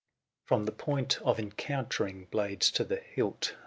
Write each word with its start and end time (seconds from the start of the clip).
From 0.45 0.65
the 0.65 0.71
point 0.71 1.21
of 1.21 1.37
encountering 1.39 2.25
blades 2.31 2.71
to 2.71 2.83
the 2.83 2.95
hilt. 2.97 3.53